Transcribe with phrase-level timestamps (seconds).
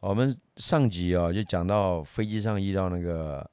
[0.00, 3.48] 我们上集啊就讲到飞机上遇到那个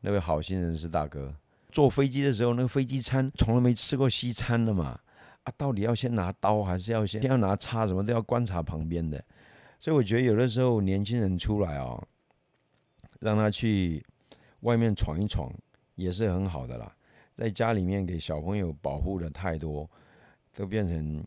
[0.00, 1.34] 那位好心人士大哥，
[1.72, 4.98] 坐飞机的时候，那个飞机餐从来没吃过西餐的嘛，
[5.42, 9.22] 啊，到底要先拿刀还是要先要拿叉，什么都要观察旁边的。
[9.80, 12.00] 所以我觉得有的时候年轻人出来啊，
[13.18, 14.04] 让他去
[14.60, 15.52] 外面闯一闯
[15.96, 16.94] 也是很好的啦。
[17.34, 19.90] 在家里面给小朋友保护的太多，
[20.54, 21.24] 都变成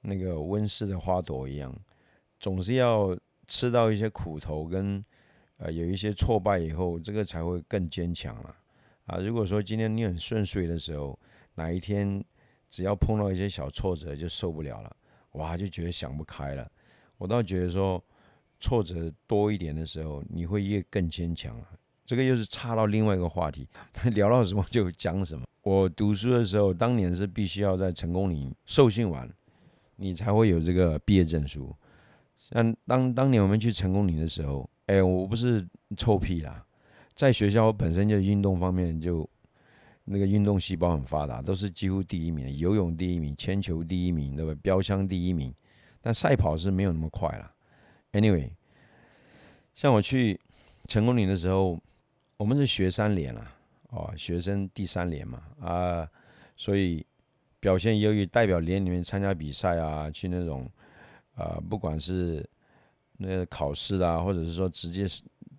[0.00, 1.72] 那个温室的花朵一样，
[2.40, 3.16] 总是要。
[3.48, 5.04] 吃到一些苦头，跟
[5.56, 8.54] 呃有一些挫败以后，这个才会更坚强了
[9.06, 9.16] 啊！
[9.18, 11.18] 如果说今天你很顺遂的时候，
[11.54, 12.22] 哪一天
[12.70, 14.96] 只要碰到一些小挫折就受不了了，
[15.32, 16.70] 哇，就觉得想不开了。
[17.16, 18.00] 我倒觉得说，
[18.60, 21.66] 挫折多一点的时候，你会越更坚强了。
[22.04, 23.66] 这个又是插到另外一个话题，
[24.14, 25.44] 聊到什么就讲什么。
[25.62, 29.28] 我读书的时候，当年是必须要在成功岭受训完，
[29.96, 31.74] 你才会有这个毕业证书。
[32.50, 35.62] 像当当年我们去成功岭的时候，哎，我不是
[35.98, 36.64] 臭屁啦，
[37.12, 39.28] 在学校本身就运动方面就
[40.04, 44.58] 那个运动细胞很发达，都是几乎第一名，游泳第一名，铅球第一名，对吧？
[44.62, 45.54] 标枪第一名，
[46.00, 47.52] 但赛跑是没有那么快了。
[48.12, 48.50] Anyway，
[49.74, 50.40] 像我去
[50.86, 51.78] 成功岭的时候，
[52.38, 53.52] 我们是学三连啦，
[53.90, 56.08] 哦，学生第三连嘛，啊，
[56.56, 57.04] 所以
[57.60, 60.66] 表现优异，代表连里面参加比赛啊，去那种。
[61.38, 62.44] 啊，不管是
[63.16, 65.06] 那个考试啊，或者是说直接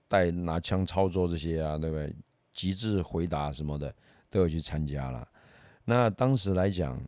[0.09, 2.13] 带拿枪操作这些啊，对不对？
[2.53, 3.93] 极致回答什么的
[4.29, 5.25] 都有去参加了。
[5.85, 7.01] 那当时来讲，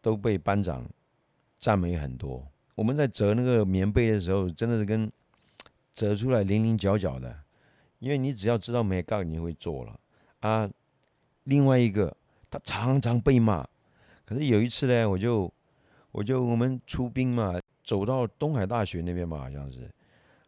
[0.00, 0.88] 都被班长
[1.58, 2.42] 赞美很多。
[2.74, 5.12] 我们在折那个棉被的时候，真的是跟
[5.92, 7.36] 折出来零零角角的，
[7.98, 10.00] 因为你只要知道没杠，你会做了
[10.40, 10.70] 啊。
[11.44, 12.16] 另外一个，
[12.50, 13.66] 他常常被骂，
[14.24, 15.52] 可是有一次呢，我就
[16.12, 17.60] 我就我们出兵嘛。
[17.84, 19.88] 走到东海大学那边嘛，好像是，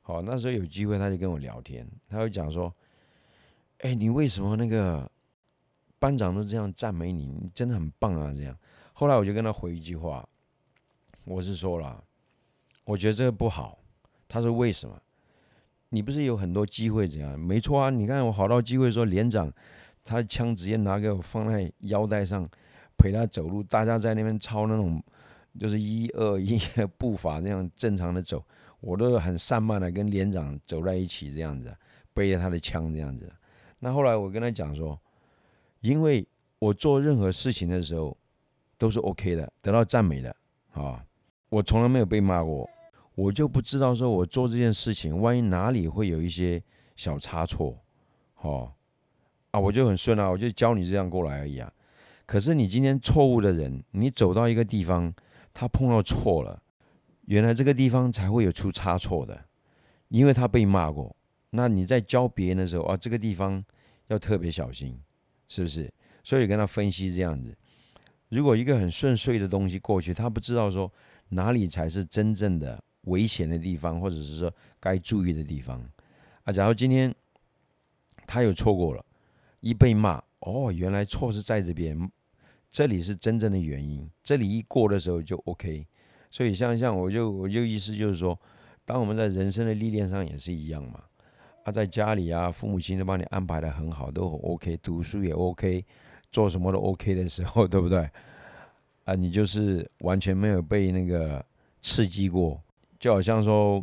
[0.00, 2.74] 好那时候有机会，他就跟我聊天，他会讲说
[3.80, 5.08] ：“哎，你为什么那个
[5.98, 7.26] 班长都这样赞美你？
[7.26, 8.56] 你真的很棒啊！”这样，
[8.94, 10.26] 后来我就跟他回一句话，
[11.24, 12.02] 我是说了，
[12.84, 13.78] 我觉得这个不好。
[14.26, 14.98] 他说：“为什么？
[15.90, 17.38] 你不是有很多机会怎样？
[17.38, 19.52] 没错啊，你看我好到机会说连长，
[20.02, 22.48] 他的枪直接拿给我放在腰带上，
[22.96, 25.00] 陪他走路，大家在那边抄那种。”
[25.58, 26.58] 就是一二一
[26.98, 28.44] 步伐这样正常的走，
[28.80, 31.74] 我都很散漫的跟连长走在一起这样子，
[32.12, 33.32] 背着他的枪这样子。
[33.78, 34.98] 那后来我跟他讲说，
[35.80, 36.26] 因为
[36.58, 38.16] 我做任何事情的时候
[38.76, 40.34] 都是 OK 的，得到赞美的
[40.72, 41.04] 啊，
[41.48, 42.68] 我从来没有被骂过，
[43.14, 46.62] 我就不知道说我做这件事情，万一哪里会有一些
[46.96, 47.78] 小差错，
[48.40, 48.72] 哦，
[49.52, 51.72] 啊，我就很顺啊，我就教你这样过来而已啊。
[52.26, 55.14] 可是你今天错误的人，你走到一个地方。
[55.58, 56.62] 他碰到错了，
[57.22, 59.42] 原来这个地方才会有出差错的，
[60.08, 61.16] 因为他被骂过。
[61.48, 63.64] 那你在教别人的时候啊，这个地方
[64.08, 65.00] 要特别小心，
[65.48, 65.90] 是不是？
[66.22, 67.56] 所以跟他分析这样子。
[68.28, 70.92] 如果一个很顺遂的东西过去，他不知道说
[71.30, 75.82] 哪里才是真正的危险的地方，或者是说该注意的地方
[76.44, 76.52] 啊。
[76.52, 77.14] 假如今天
[78.26, 79.02] 他有错过了，
[79.60, 81.98] 一被骂，哦，原来错是在这边。
[82.76, 85.86] 这里是真正的原因，这里一过的时候就 OK，
[86.30, 88.38] 所以像像我就我就意思就是说，
[88.84, 91.02] 当我们在人生的历练上也是一样嘛，
[91.64, 95.82] 啊，在家里啊，父母亲都帮你安排的很好，都 OK，读书也 OK，
[96.30, 98.10] 做什么都 OK 的时候， 对不对？
[99.04, 101.42] 啊，你就是完全没有被那个
[101.80, 102.62] 刺激过，
[102.98, 103.82] 就好像说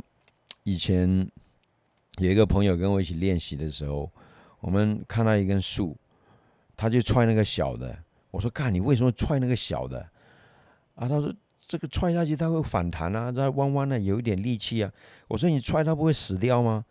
[0.65, 1.27] 以前
[2.19, 4.07] 有一个朋友跟我一起练习的时候，
[4.59, 5.97] 我们看到一根树，
[6.77, 7.97] 他就踹那个小的。
[8.33, 9.99] 我说：“看你为什么踹那个小的？”
[10.95, 11.31] 啊，他说
[11.67, 14.91] ：“这个踹下去它会反弹啊，它弯弯的，有一点力气啊。”
[15.29, 16.83] 我说：“你踹它不会死掉吗？”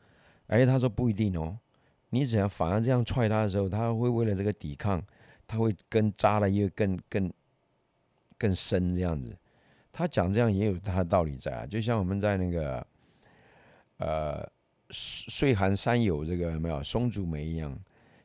[0.46, 1.58] 哎，他说：“不一定哦，
[2.10, 5.02] 你只要反而这样踹它的时候，它会为了这个抵抗，
[5.46, 7.32] 它会更扎的越更更
[8.38, 9.36] 更深这样子。”
[9.90, 12.86] 他讲这样也有他的道理在啊，就像我们在那个
[13.98, 14.48] 呃
[14.88, 17.78] 岁寒山有这个有没有松竹梅一样，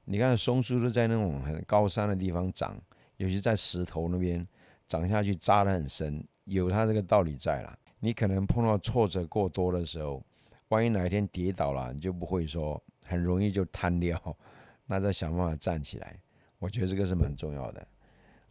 [0.06, 2.80] 你看松树都在那种很高山的地方长。
[3.18, 4.48] 尤其在石头那边
[4.88, 7.78] 长下去扎得很深，有它这个道理在了。
[8.00, 10.24] 你可能碰到挫折过多的时候，
[10.70, 14.38] 万一哪一天跌倒了，你就不会说很容易就瘫掉，
[14.86, 16.20] 那再想办法站起来。
[16.60, 17.88] 我觉得这个是蛮重要的。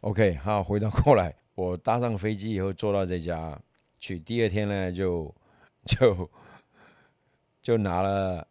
[0.01, 3.59] OK，好，回到过来，我搭上飞机以后坐到这家
[3.99, 5.33] 去，第二天呢就
[5.85, 6.29] 就
[7.61, 8.47] 就拿了，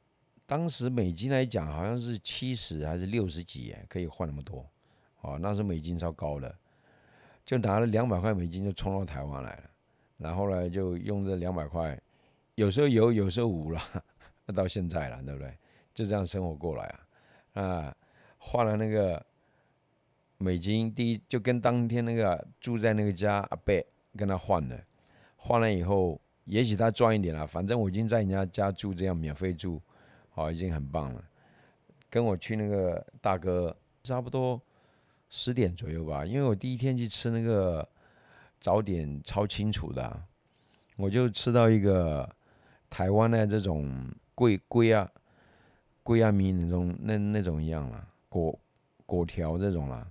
[0.47, 4.67] 当时美金来讲好像是七十还是六十几，可以换那么多。
[5.26, 6.55] 哦，那时美金超高的，
[7.44, 9.62] 就拿了两百块美金就冲到台湾来了，
[10.19, 12.00] 然后呢就用这两百块，
[12.55, 13.81] 有时候有，有时候无了，
[14.55, 15.52] 到现在了，对不对？
[15.93, 16.84] 就这样生活过来
[17.55, 17.96] 啊，啊，
[18.38, 19.25] 换了那个
[20.38, 23.75] 美金，第一就跟当天那个住在那个家阿伯
[24.17, 24.79] 跟他换了，
[25.34, 29.82] 换了以后，也许他赚一点了，反正我已经在人家家住这样免费住，
[30.31, 31.25] 好，已经很棒了。
[32.08, 34.61] 跟我去那个大哥差不多
[35.28, 37.88] 十点左右吧，因为我第一天去吃那个
[38.61, 40.23] 早点超清楚的，
[40.96, 42.28] 我就吃到一个
[42.90, 45.11] 台湾的这种桂桂啊。
[46.02, 48.56] 桂啊米那种那那种一样了，果
[49.06, 50.06] 果条这种啦，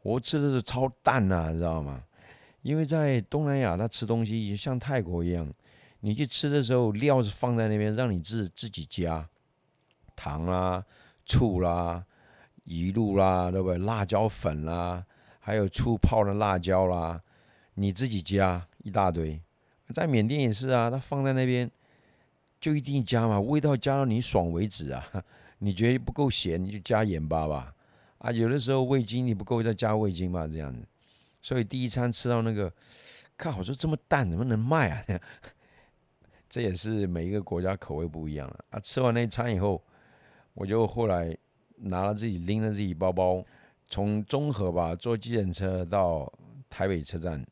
[0.00, 2.02] 我吃的是超淡呐，知道吗？
[2.62, 5.46] 因为在东南亚，他吃东西像泰国一样，
[6.00, 9.28] 你去吃的时候，料是放在那边，让你自自己加
[10.16, 10.82] 糖啦、
[11.26, 12.06] 醋啦、
[12.64, 13.78] 鱼露啦，对不对？
[13.78, 15.04] 辣椒粉啦，
[15.40, 17.20] 还有醋泡的辣椒啦，
[17.74, 19.40] 你自己加一大堆。
[19.92, 21.70] 在缅甸也是啊，他放在那边。
[22.60, 25.06] 就一定加嘛，味道加到你爽为止啊！
[25.60, 27.74] 你觉得不够咸，你就加盐巴吧。
[28.16, 30.80] 啊，有的时候味精你不够，再加味精嘛，这样子。
[31.42, 32.72] 所以第一餐吃到那个，
[33.36, 35.20] 看，我说这么淡怎么能卖啊？
[36.48, 38.80] 这也是每一个国家口味不一样了啊。
[38.80, 39.84] 吃完那一餐以后，
[40.54, 41.36] 我就后来
[41.76, 43.44] 拿了自己拎着自己包包，
[43.88, 46.32] 从中和吧坐计程车到
[46.68, 47.44] 台北车站。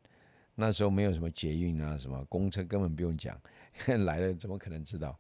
[0.55, 3.41] 那时候没有什么捷运啊，什么公车根本不用讲。
[4.05, 5.19] 来了怎么可能知道？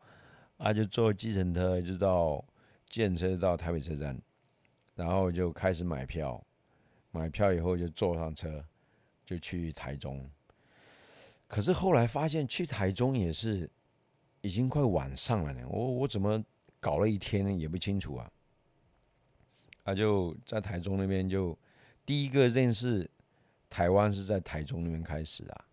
[0.58, 2.44] 啊，就坐计程车就到
[2.88, 4.20] 计程车到台北车站，
[4.94, 6.40] 然后就开始买票，
[7.10, 8.62] 买票以后就坐上车
[9.24, 10.24] 就去台中。
[11.48, 13.68] 可是后来发现去台中也是
[14.42, 15.66] 已经快晚上了呢。
[15.68, 16.44] 我我怎么
[16.78, 18.30] 搞了一天也不清楚啊？
[19.84, 21.58] 他，就在台中那边就
[22.04, 23.08] 第一个认识
[23.68, 25.64] 台湾是在台中那边开始啊，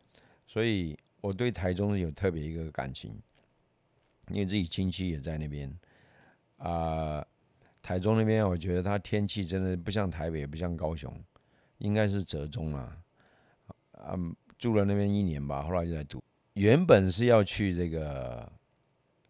[0.48, 0.98] 所以。
[1.22, 3.14] 我对台中有特别一个感情，
[4.30, 5.70] 因为自己亲戚也在那边
[6.56, 7.22] 啊。
[7.82, 11.14] 台中那边，我觉得它天气真的不像台北，不像高雄，
[11.80, 12.98] 应该是折中啊。
[14.14, 16.24] 嗯，住了那边一年吧，后来就在读。
[16.54, 18.50] 原本是要去这个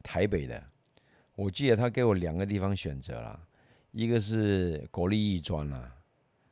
[0.04, 0.64] 台北的，
[1.34, 3.48] 我记得他给我两个地方选择了，
[3.92, 5.96] 一个是国立艺专啦，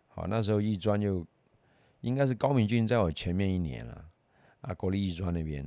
[0.07, 1.25] 好，那时候艺专就
[2.01, 4.05] 应该是高明俊在我前面一年了。
[4.61, 5.65] 啊，国立艺专那边，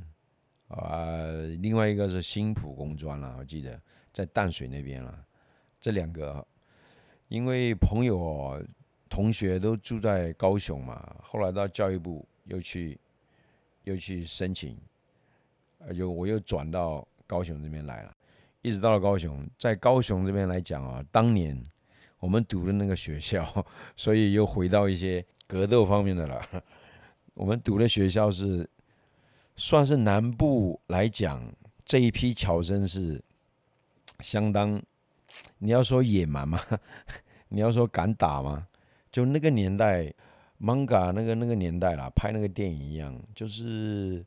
[0.66, 1.22] 啊，
[1.60, 3.80] 另外一个是新浦工专了，我记得
[4.12, 5.24] 在淡水那边了。
[5.80, 6.44] 这两个，
[7.28, 8.60] 因为朋友、
[9.08, 12.98] 同学都住在高雄嘛，后来到教育部又去，
[13.84, 14.76] 又去申请，
[15.78, 18.14] 呃，就我又转到高雄这边来了，
[18.62, 21.60] 一直到了高雄，在高雄这边来讲啊，当年
[22.18, 23.66] 我们读的那个学校，
[23.96, 26.40] 所以又回到一些格斗方面的了。
[27.34, 28.68] 我们读的学校是。
[29.56, 31.52] 算是南部来讲，
[31.84, 33.22] 这一批侨生是
[34.20, 34.80] 相当，
[35.58, 36.58] 你要说野蛮吗？
[37.50, 38.66] 你要说敢打吗？
[39.12, 40.10] 就那个年代
[40.62, 44.24] ，manga 那个那个年代啦，拍那个电影一样，就是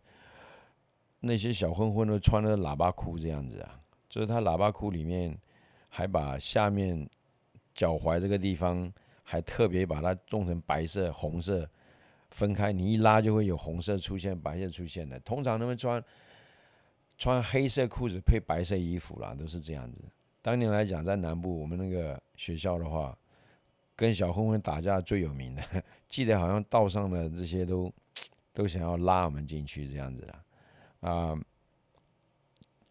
[1.22, 3.80] 那些小混混都穿的喇叭裤这样子啊，
[4.13, 5.36] 就是他喇叭裤里面
[5.89, 7.10] 还把下面
[7.74, 8.94] 脚踝这个地方
[9.24, 11.68] 还特别把它种成白色、红色。
[12.30, 15.19] 分开，你一拉就会有红色出现，白色出现的。
[15.21, 16.04] 通常他们穿
[17.18, 20.04] 穿黑色裤子配白色衣服啦，都是这样子。
[20.44, 23.17] 当年来讲，在南部我们那个学校的话，
[23.96, 25.63] 跟小混混打架最有名的，
[26.08, 27.91] 记得好像道上的这些都
[28.53, 31.36] 都想要拉我们进去这样子的啊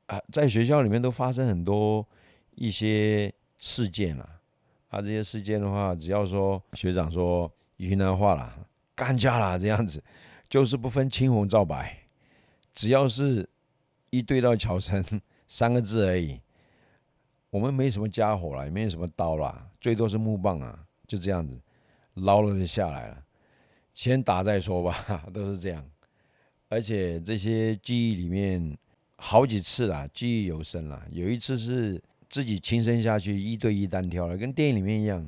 [0.07, 2.07] 啊，在学校里面都发生很多
[2.55, 4.29] 一些事件了
[4.89, 8.67] 啊，这些事件的话，只要说学长说云南话了。
[8.95, 10.05] 干架啦，这样子
[10.51, 11.97] 就是不分青红皂白，
[12.75, 13.49] 只要是
[14.11, 15.03] 一对到乔生
[15.49, 16.39] 三个字而已。
[17.49, 21.59] 我们没什么家伙了，也没什么刀啦，最多是木棒啊，就这样子
[22.15, 23.25] 捞了就下来了，
[23.95, 25.85] 先打再说吧， 都是这样。
[26.69, 28.77] 而且这些记忆里面
[29.25, 31.00] 好几次啦，记忆犹深啦。
[31.12, 35.25] 有一次是自己亲身下去一对一单挑了，跟电影里面一样，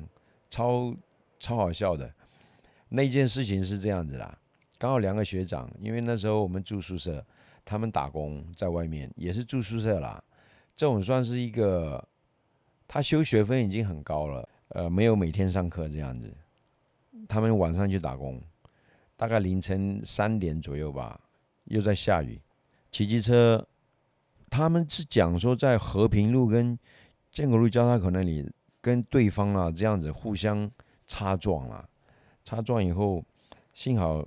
[0.49, 0.93] 超
[1.39, 2.13] 超好笑的。
[2.89, 4.37] 那件事情是这样子啦，
[4.77, 7.25] 刚好两个学长，因为那时候我们住宿舍，
[7.63, 10.21] 他们打工在外面也是住宿舍啦。
[10.75, 12.05] 这种算是一个，
[12.85, 16.29] 他修学分已经很高了，呃，没有每天上课这样子。
[17.29, 18.41] 他们晚上去打工，
[19.15, 21.17] 大概凌晨三点左右吧，
[21.63, 22.41] 又在下雨，
[22.91, 23.65] 骑机车，
[24.55, 26.79] 他们是讲说在和平路跟
[27.29, 30.71] 建国路交叉口那里跟对方啊这样子互相
[31.05, 31.89] 擦撞了。
[32.45, 33.21] 擦撞以后，
[33.73, 34.25] 幸好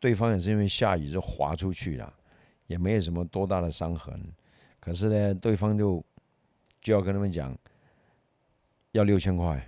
[0.00, 2.10] 对方也是因为下雨就滑出去了，
[2.66, 4.18] 也没有什么多大的伤痕。
[4.80, 6.02] 可是呢，对方就
[6.80, 7.54] 就要跟他们讲
[8.92, 9.62] 要六千块。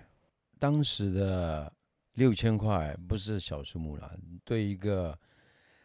[0.59, 1.71] 当时的
[2.14, 4.11] 六千块不是小数目了，
[4.45, 5.19] 对一个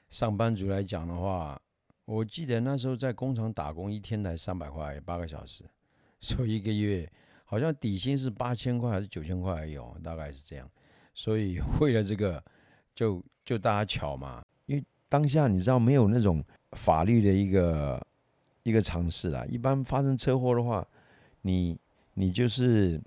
[0.07, 1.61] 上班族来讲的话，
[2.05, 5.63] 我记得那时候在工厂打工，一天才三百块，八个小时，
[6.21, 7.11] 所以一个月
[7.43, 10.69] 好像底薪是八千块还是九千块而已，大概是这样。
[11.13, 12.43] 所以 为了这个，
[12.95, 18.05] 就就大家巧嘛，因为当下你知道没有那种法律的一个
[18.63, 20.87] 一个尝试啦，一般发生车祸的话，
[21.41, 21.77] 你
[22.13, 23.01] 你就是。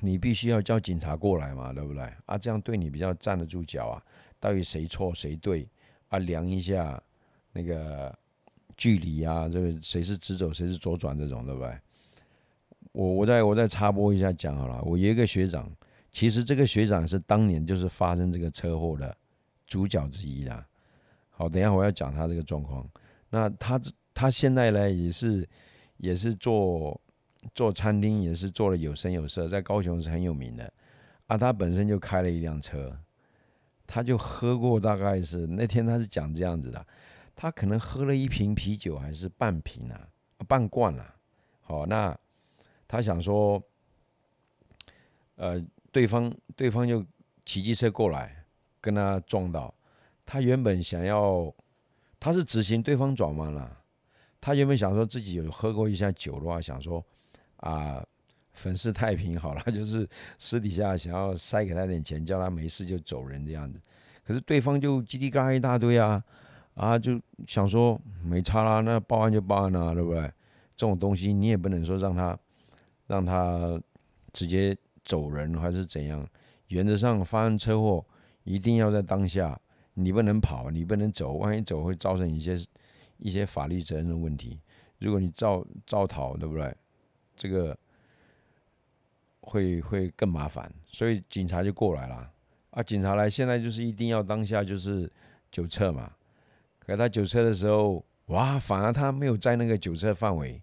[0.00, 2.02] 你必须要叫警察过来嘛，对不对？
[2.26, 4.02] 啊，这样对你比较站得住脚啊。
[4.40, 5.68] 到底谁错谁对
[6.08, 6.18] 啊？
[6.18, 7.00] 量一下
[7.54, 8.14] 那个
[8.76, 11.74] 距离啊，这个谁是直走谁是左转这种，对不对？
[12.92, 14.82] 我我再我再插播一下讲好了。
[14.82, 15.74] 我有一个学长，
[16.12, 19.16] 其实这个学长是当年就是发生这个车祸的
[19.66, 20.66] 主角之一啦。
[21.30, 22.86] 好，等一下我要讲他这个状况。
[23.30, 23.80] 那他
[24.12, 25.48] 他现在呢也是
[25.96, 27.00] 也是做。
[27.54, 30.72] 做餐厅也是做的有声有色，在高雄是很有名的。
[31.26, 32.98] 啊，他本身就开了一辆车，
[33.86, 36.86] 他就喝过，大概是那天他是讲这样子的，
[37.34, 40.08] 他可能喝了一瓶啤酒还是半瓶啊，
[40.46, 41.14] 半罐啊。
[41.60, 42.16] 好，那
[42.86, 43.62] 他想说，
[45.36, 47.04] 呃，对方对方就
[47.44, 48.44] 骑机车过来
[48.80, 49.74] 跟他撞到，
[50.24, 51.52] 他原本想要，
[52.20, 53.80] 他是直行，对方转弯了，
[54.40, 57.04] 他原本想说自己有喝过一下酒的话，想说。
[57.58, 58.04] 啊，
[58.52, 60.06] 粉饰太平好了， 就是
[60.38, 63.80] 私底下想要塞给他点钱，叫他没事就走人这样子。
[64.22, 66.22] 可是对方就叽里嘎一大堆啊，
[66.74, 70.22] 啊，就想说没差啦，那报案就报案啦，对不对？
[70.76, 72.36] 这种东西你也不能说让他
[73.06, 73.80] 让他
[74.32, 76.26] 直接走人还是怎样。
[76.68, 78.04] 原则上发生车祸
[78.42, 79.58] 一定要在当下，
[79.94, 82.56] 你不能跑，你不能走，万一走会造成一些
[83.18, 84.58] 一些法律责任的问题。
[84.98, 86.74] 如果你造造逃，对不对？
[87.36, 87.76] 这个
[89.40, 92.28] 会会更麻烦，所以警察就过来了
[92.70, 92.82] 啊！
[92.82, 95.10] 警察来，现在就是一定要当下就是
[95.52, 96.10] 酒测嘛。
[96.86, 100.62] 可他酒测的时候，哇，反而他没有在那个酒测范围，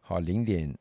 [0.00, 0.72] 好零点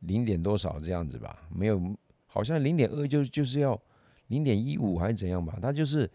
[0.00, 1.80] 零点多少这样子吧，没有，
[2.26, 3.80] 好像零点二就就是要
[4.28, 6.10] 零点一五还是怎样吧，他就是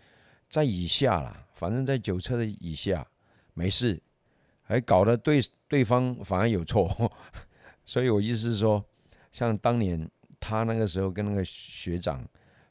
[0.48, 3.06] 在以下啦，反正在酒测的以下
[3.54, 4.00] 没事，
[4.62, 7.12] 还搞得对对方反而有错。
[7.86, 8.84] 所以我意思是说，
[9.32, 12.24] 像当年他那个时候跟那个学长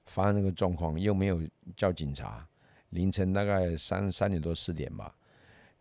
[0.07, 1.43] 发生那个状况，又没有
[1.77, 2.47] 叫警察，
[2.91, 5.15] 凌晨大概三三点多四点吧，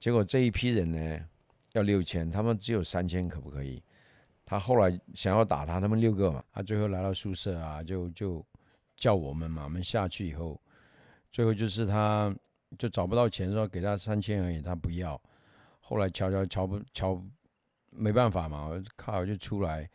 [0.01, 1.25] 结果这一批人呢
[1.74, 3.81] 要六千，他们只有三千，可不可以？
[4.43, 8.43] 他后来想要打他，他们六个嘛，他最后来到宿舍啊，就就
[8.98, 10.60] 叫我们嘛，我们下去以后，
[11.31, 12.36] 最后就是他
[12.79, 15.22] 就找不到钱，说给他三千而已，他不要，
[15.79, 17.24] 后来瞧瞧瞧不瞧。
[17.93, 19.86] 没办法嘛，我靠就出来，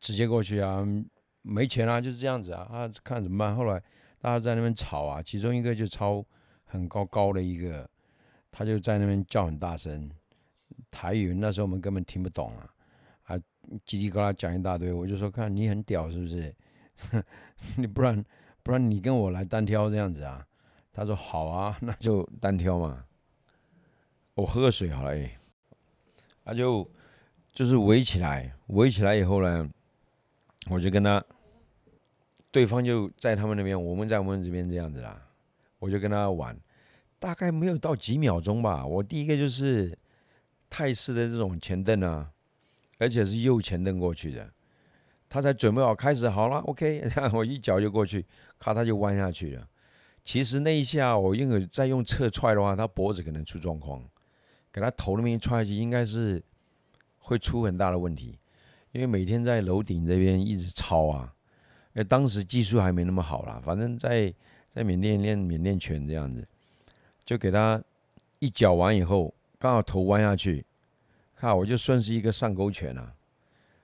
[0.00, 0.84] 直接过去啊，
[1.42, 3.54] 没钱啊，就是这样子啊，啊，看怎么办？
[3.54, 3.80] 后来
[4.18, 6.26] 大家在那边吵啊，其中一个就超
[6.64, 7.88] 很高高的一个，
[8.56, 10.08] 他就在那边叫很大声，
[10.92, 12.70] 台语那时候我们根本听不懂啊，
[13.24, 13.36] 啊，
[13.84, 16.54] 叽叽呱啦讲一大堆，我就说看你很屌是不是？
[17.76, 18.24] 你不然
[18.62, 20.46] 不然你跟我来单挑这样子啊？
[20.92, 23.04] 他说好啊， 那就单挑嘛，
[24.34, 25.36] 我喝个水好了哎，
[26.44, 26.88] 他就。
[27.52, 29.70] 就是围起来，围起来以后呢，
[30.68, 31.24] 我就跟他，
[32.50, 35.22] 对方就在他们那边，我们在我们这边这样子啦，
[35.78, 36.58] 我就跟他玩，
[37.24, 38.84] 大概没有到几秒钟吧。
[38.84, 39.96] 我第一个就是
[40.68, 42.30] 泰式的这种前蹬啊，
[42.98, 44.52] 而且是右前蹬过去的，
[45.28, 47.02] 他才准备好开始好了，OK，
[47.32, 48.26] 我一脚就过去，
[48.58, 49.66] 咔他就弯下去了。
[50.22, 54.02] 其实那一下我因为再用侧踹的话，他脖子可能出状况，
[54.70, 56.42] 给他头那边踹下去，应该是。
[57.26, 58.38] 会出很大的问题，
[58.92, 61.34] 因为每天在楼顶这边一直抄啊，
[61.94, 64.30] 因为当时技术还没那么好啦，反正在
[64.70, 66.46] 在缅甸练缅甸拳这样子，
[67.24, 67.82] 就给他
[68.38, 70.64] 一脚完以后，刚好头弯下去，
[71.34, 73.14] 看我就顺势一个上勾拳啊，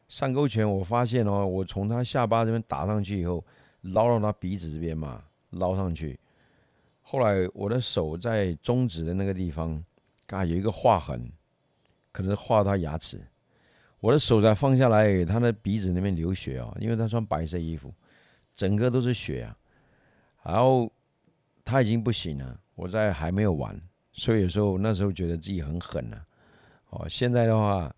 [0.08, 3.44] 上勾拳我发现哦，我从他下巴这边打上去以后，
[3.82, 6.18] 捞到他鼻子这边嘛，捞上去，
[7.02, 9.82] 后来我的手在中指的那个地方，
[10.26, 11.30] 嘎有一个划痕。
[12.12, 13.24] 可能是划他牙齿，
[14.00, 17.94] 我的手才放下来，他的鼻子那边流血哦，因为他穿白色衣服，
[18.56, 19.56] 整个都是血啊。
[20.42, 20.90] 然后
[21.64, 23.78] 他已经不行了，我在还没有完，
[24.10, 26.24] 所以有时候那时候觉得自己很狠啊。
[26.88, 27.94] 哦，现在的话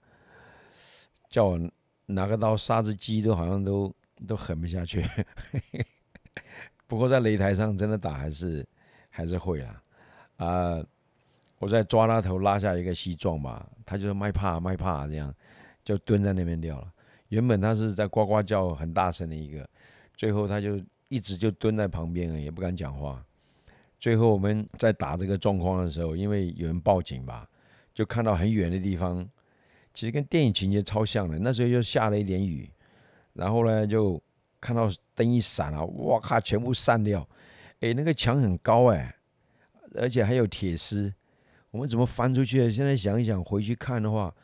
[1.29, 1.71] 叫我
[2.07, 3.95] 拿个刀杀只鸡都好像都
[4.27, 5.07] 都狠不下去。
[6.89, 8.67] 不过在擂台上真的打还是
[9.09, 9.83] 还是会啊
[10.39, 10.85] 啊。
[11.61, 15.33] 我在抓他头，拉下一个西装吧，他就卖怕卖怕这样，
[15.85, 16.93] 就蹲在那边掉了。
[17.29, 19.65] 原本他是在呱呱叫很大声的一个，
[20.17, 23.25] 最后他就一直就蹲在旁边了，也不敢讲话。
[24.03, 27.49] 最后我们在打这个状况的时候，因为有人报警吧，
[27.95, 29.25] 就看到很远的地方，
[29.95, 31.39] 其实跟电影情节超像的。
[31.39, 32.69] 那时候又下了一点雨，
[33.35, 34.21] 然后呢就
[34.61, 37.25] 看到灯一闪啊，哇靠，全部散掉。
[37.79, 39.15] 哎，那个墙很高哎，
[39.95, 41.15] 而且还有铁丝，
[41.71, 42.69] 我们怎么翻出去？
[42.73, 44.35] 现在想一想，回去看的话，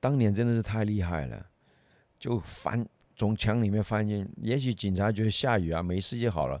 [0.00, 1.46] 当年真的是太厉害了，
[2.18, 4.28] 就翻从墙里面翻进。
[4.42, 6.60] 也许警察觉得下雨啊，没事就好了，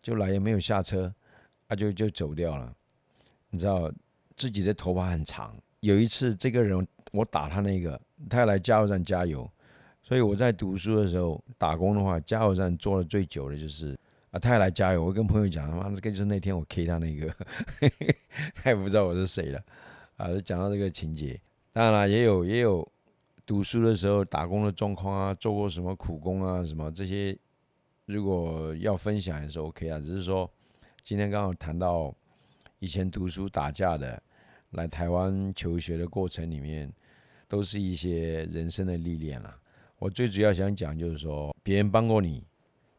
[0.00, 1.12] 就来也没有下车。
[1.68, 2.74] 他就就走掉了，
[3.50, 3.92] 你知道
[4.36, 5.54] 自己的头发很长。
[5.80, 9.48] 有一次，这个人我打他那个，他要来加油站加油，
[10.02, 13.96] 所以我在读书的时候打工的话，加油站做的最久的就是
[14.30, 15.04] 啊，他要来加油。
[15.04, 17.32] 我跟朋友讲，他妈这个就是那天我 K 他那个，
[18.56, 19.62] 他也不知道我是谁了
[20.16, 20.28] 啊。
[20.28, 21.38] 就讲到这个情节，
[21.72, 22.90] 当然了，也有也有
[23.44, 27.38] 读书的时候打工的状况啊，做过什么苦工啊，什么这些，
[28.06, 30.50] 如果要分享也是 OK 啊，只是说。
[31.02, 32.14] 今天刚好谈到
[32.78, 34.22] 以前读书打架的，
[34.70, 36.92] 来台湾求学的过程里面，
[37.48, 39.58] 都是一些人生的历练啦。
[39.98, 42.46] 我最主要想讲就是说，别人帮过你，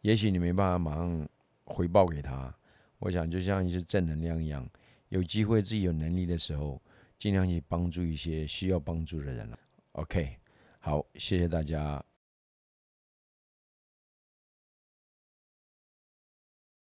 [0.02, 1.28] 也许你没办法马上
[1.66, 2.54] 回报给他。
[2.98, 4.68] 我想就像一些正能量一样，
[5.10, 6.82] 有机会自己有能力的时候，
[7.18, 9.60] 尽量去帮助一些需要帮助的人了。
[9.94, 10.36] OK，
[10.80, 12.04] 好，谢谢大家。